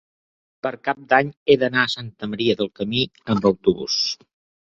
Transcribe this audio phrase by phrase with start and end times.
[0.67, 3.03] Per Cap d'Any he d'anar a Santa Maria del Camí
[3.35, 4.01] amb autobús.